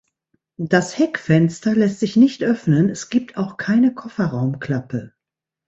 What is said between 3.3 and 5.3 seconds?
auch keine Kofferraumklappe.